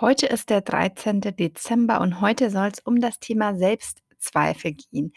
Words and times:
Heute 0.00 0.26
ist 0.26 0.50
der 0.50 0.60
13. 0.60 1.22
Dezember 1.22 2.00
und 2.00 2.20
heute 2.20 2.50
soll 2.50 2.68
es 2.68 2.78
um 2.78 3.00
das 3.00 3.18
Thema 3.18 3.56
Selbstzweifel 3.56 4.74
gehen. 4.74 5.12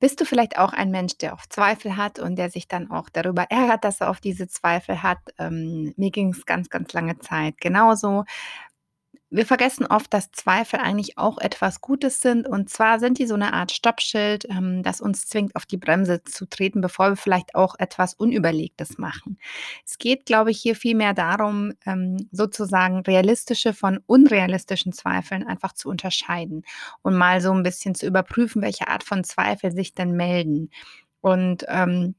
Bist 0.00 0.18
du 0.20 0.24
vielleicht 0.24 0.58
auch 0.58 0.72
ein 0.72 0.90
Mensch, 0.90 1.18
der 1.18 1.34
oft 1.34 1.52
Zweifel 1.52 1.98
hat 1.98 2.18
und 2.18 2.36
der 2.36 2.48
sich 2.48 2.66
dann 2.66 2.90
auch 2.90 3.10
darüber 3.10 3.42
ärgert, 3.50 3.84
dass 3.84 4.00
er 4.00 4.08
oft 4.08 4.24
diese 4.24 4.48
Zweifel 4.48 5.02
hat? 5.02 5.18
Ähm, 5.38 5.92
mir 5.98 6.10
ging 6.10 6.30
es 6.30 6.46
ganz, 6.46 6.70
ganz 6.70 6.94
lange 6.94 7.18
Zeit 7.18 7.60
genauso. 7.60 8.24
Wir 9.28 9.44
vergessen 9.44 9.86
oft, 9.86 10.14
dass 10.14 10.30
Zweifel 10.30 10.78
eigentlich 10.78 11.18
auch 11.18 11.38
etwas 11.38 11.80
Gutes 11.80 12.20
sind. 12.20 12.46
Und 12.46 12.70
zwar 12.70 13.00
sind 13.00 13.18
die 13.18 13.26
so 13.26 13.34
eine 13.34 13.52
Art 13.54 13.72
Stoppschild, 13.72 14.46
ähm, 14.48 14.84
das 14.84 15.00
uns 15.00 15.26
zwingt, 15.26 15.56
auf 15.56 15.66
die 15.66 15.78
Bremse 15.78 16.22
zu 16.22 16.48
treten, 16.48 16.80
bevor 16.80 17.10
wir 17.10 17.16
vielleicht 17.16 17.56
auch 17.56 17.74
etwas 17.78 18.14
Unüberlegtes 18.14 18.98
machen. 18.98 19.38
Es 19.84 19.98
geht, 19.98 20.26
glaube 20.26 20.52
ich, 20.52 20.60
hier 20.60 20.76
vielmehr 20.76 21.12
darum, 21.12 21.72
ähm, 21.86 22.28
sozusagen 22.30 23.00
realistische 23.00 23.72
von 23.72 23.98
unrealistischen 24.06 24.92
Zweifeln 24.92 25.44
einfach 25.44 25.72
zu 25.72 25.88
unterscheiden 25.88 26.62
und 27.02 27.16
mal 27.16 27.40
so 27.40 27.52
ein 27.52 27.64
bisschen 27.64 27.96
zu 27.96 28.06
überprüfen, 28.06 28.62
welche 28.62 28.86
Art 28.86 29.02
von 29.02 29.24
Zweifel 29.24 29.72
sich 29.72 29.92
denn 29.92 30.12
melden. 30.12 30.70
Und 31.20 31.64
ähm, 31.66 32.14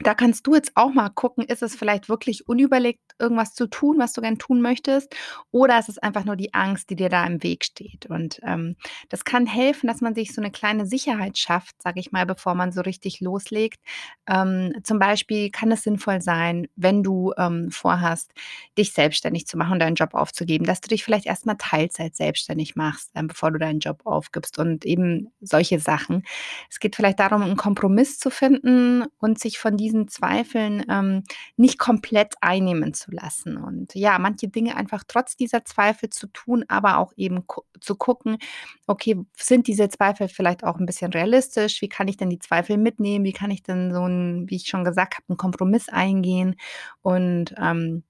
da 0.00 0.14
kannst 0.14 0.46
du 0.46 0.54
jetzt 0.54 0.72
auch 0.74 0.92
mal 0.92 1.10
gucken, 1.10 1.44
ist 1.44 1.62
es 1.62 1.76
vielleicht 1.76 2.08
wirklich 2.08 2.48
unüberlegt, 2.48 3.09
irgendwas 3.20 3.54
zu 3.54 3.66
tun, 3.68 3.98
was 3.98 4.12
du 4.12 4.20
gern 4.20 4.38
tun 4.38 4.60
möchtest, 4.60 5.14
oder 5.50 5.78
ist 5.78 5.88
es 5.88 5.98
einfach 5.98 6.24
nur 6.24 6.36
die 6.36 6.54
Angst, 6.54 6.90
die 6.90 6.96
dir 6.96 7.08
da 7.08 7.24
im 7.26 7.42
Weg 7.42 7.64
steht? 7.64 8.06
Und 8.06 8.40
ähm, 8.42 8.76
das 9.08 9.24
kann 9.24 9.46
helfen, 9.46 9.86
dass 9.86 10.00
man 10.00 10.14
sich 10.14 10.34
so 10.34 10.40
eine 10.40 10.50
kleine 10.50 10.86
Sicherheit 10.86 11.38
schafft, 11.38 11.80
sage 11.82 12.00
ich 12.00 12.12
mal, 12.12 12.26
bevor 12.26 12.54
man 12.54 12.72
so 12.72 12.80
richtig 12.80 13.20
loslegt. 13.20 13.80
Ähm, 14.26 14.74
zum 14.82 14.98
Beispiel 14.98 15.50
kann 15.50 15.72
es 15.72 15.82
sinnvoll 15.82 16.20
sein, 16.20 16.66
wenn 16.76 17.02
du 17.02 17.32
ähm, 17.36 17.70
vorhast, 17.70 18.32
dich 18.78 18.92
selbstständig 18.92 19.46
zu 19.46 19.56
machen 19.56 19.74
und 19.74 19.78
deinen 19.80 19.94
Job 19.94 20.14
aufzugeben, 20.14 20.64
dass 20.64 20.80
du 20.80 20.88
dich 20.88 21.04
vielleicht 21.04 21.26
erstmal 21.26 21.56
Teilzeit 21.56 22.16
selbstständig 22.16 22.76
machst, 22.76 23.10
ähm, 23.14 23.26
bevor 23.26 23.50
du 23.50 23.58
deinen 23.58 23.80
Job 23.80 24.02
aufgibst 24.04 24.58
und 24.58 24.84
eben 24.84 25.32
solche 25.40 25.78
Sachen. 25.78 26.24
Es 26.70 26.78
geht 26.78 26.96
vielleicht 26.96 27.20
darum, 27.20 27.42
einen 27.42 27.56
Kompromiss 27.56 28.18
zu 28.18 28.30
finden 28.30 29.04
und 29.18 29.38
sich 29.38 29.58
von 29.58 29.76
diesen 29.76 30.08
Zweifeln 30.08 30.84
ähm, 30.88 31.24
nicht 31.56 31.78
komplett 31.78 32.34
einnehmen 32.40 32.94
zu 32.94 33.09
lassen. 33.10 33.56
Und 33.56 33.94
ja, 33.94 34.18
manche 34.18 34.48
Dinge 34.48 34.76
einfach 34.76 35.04
trotz 35.06 35.36
dieser 35.36 35.64
Zweifel 35.64 36.10
zu 36.10 36.26
tun, 36.28 36.64
aber 36.68 36.98
auch 36.98 37.12
eben 37.16 37.44
zu 37.80 37.96
gucken, 37.96 38.38
okay, 38.86 39.16
sind 39.36 39.66
diese 39.66 39.88
Zweifel 39.88 40.28
vielleicht 40.28 40.64
auch 40.64 40.78
ein 40.78 40.86
bisschen 40.86 41.12
realistisch? 41.12 41.82
Wie 41.82 41.88
kann 41.88 42.08
ich 42.08 42.16
denn 42.16 42.30
die 42.30 42.38
Zweifel 42.38 42.76
mitnehmen? 42.76 43.24
Wie 43.24 43.32
kann 43.32 43.50
ich 43.50 43.62
denn 43.62 43.92
so 43.92 44.06
ein, 44.06 44.48
wie 44.48 44.56
ich 44.56 44.66
schon 44.66 44.84
gesagt 44.84 45.14
habe, 45.14 45.24
einen 45.28 45.36
Kompromiss 45.36 45.88
eingehen? 45.88 46.56
Und 47.02 47.54
ähm, 47.58 48.04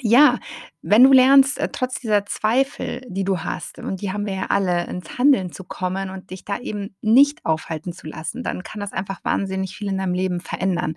ja, 0.00 0.38
wenn 0.82 1.02
du 1.02 1.12
lernst, 1.12 1.58
äh, 1.58 1.68
trotz 1.72 1.94
dieser 1.94 2.24
Zweifel, 2.24 3.00
die 3.08 3.24
du 3.24 3.40
hast, 3.40 3.78
und 3.78 4.00
die 4.00 4.12
haben 4.12 4.26
wir 4.26 4.34
ja 4.34 4.46
alle, 4.48 4.86
ins 4.86 5.18
Handeln 5.18 5.50
zu 5.50 5.64
kommen 5.64 6.08
und 6.08 6.30
dich 6.30 6.44
da 6.44 6.58
eben 6.58 6.94
nicht 7.02 7.44
aufhalten 7.44 7.92
zu 7.92 8.06
lassen, 8.06 8.44
dann 8.44 8.62
kann 8.62 8.80
das 8.80 8.92
einfach 8.92 9.24
wahnsinnig 9.24 9.76
viel 9.76 9.88
in 9.88 9.98
deinem 9.98 10.14
Leben 10.14 10.40
verändern. 10.40 10.94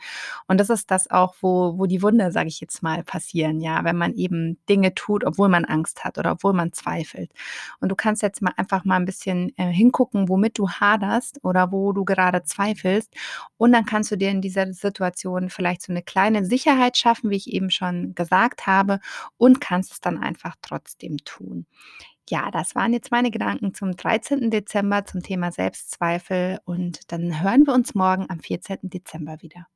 Und 0.48 0.60
das 0.60 0.70
ist 0.70 0.92
das 0.92 1.10
auch, 1.10 1.36
wo, 1.42 1.80
wo 1.80 1.88
die 1.88 2.04
Wunder, 2.04 2.32
sage 2.32 2.48
ich 2.48 2.62
jetzt 2.62 2.84
mal, 2.84 3.04
passieren, 3.04 3.60
ja, 3.60 3.84
wenn 3.84 3.98
man 3.98 4.14
eben 4.14 4.60
Dinge 4.70 4.94
tut, 4.94 5.24
obwohl 5.24 5.50
man 5.50 5.66
Angst 5.66 6.04
hat 6.04 6.20
oder 6.20 6.34
obwohl 6.34 6.54
man 6.54 6.74
zweifelt. 6.74 7.32
Und 7.80 7.90
du 7.90 7.96
kannst 7.96 8.22
jetzt 8.22 8.42
mal 8.44 8.54
einfach 8.58 8.86
mal 8.86 8.98
ein 8.98 9.06
bisschen 9.06 9.52
äh, 9.58 9.66
hingucken, 9.72 10.30
womit 10.30 10.60
du 10.60 10.70
haderst 10.70 11.40
oder 11.44 11.72
wo 11.72 11.92
du 11.92 12.06
gerade 12.06 12.44
zweifelst. 12.44 13.16
Und 13.58 13.72
dann 13.72 13.86
kannst 13.86 14.12
du 14.12 14.16
dir 14.16 14.30
in 14.30 14.42
dieser 14.42 14.72
Situation 14.74 15.50
vielleicht 15.50 15.82
so 15.82 15.92
eine 15.92 16.04
kleine 16.04 16.46
Sicherheit 16.46 16.98
schaffen, 16.98 17.32
wie 17.32 17.38
ich 17.38 17.52
eben 17.52 17.72
schon 17.72 18.14
gesagt 18.14 18.68
habe, 18.68 19.00
und 19.38 19.60
kannst 19.60 19.71
kannst 19.72 19.94
es 19.94 20.02
dann 20.02 20.18
einfach 20.18 20.58
trotzdem 20.62 21.16
tun. 21.20 21.66
Ja, 22.30 22.52
das 22.52 22.76
waren 22.76 22.92
jetzt 22.92 23.10
meine 23.10 23.32
Gedanken 23.32 23.74
zum 23.74 23.96
13. 23.96 24.52
Dezember 24.52 25.06
zum 25.06 25.24
Thema 25.24 25.54
Selbstzweifel 25.54 26.60
und 26.66 27.10
dann 27.14 27.42
hören 27.42 27.66
wir 27.66 27.74
uns 27.74 27.96
morgen 27.96 28.30
am 28.30 28.42
14. 28.42 28.80
Dezember 28.82 29.42
wieder. 29.42 29.68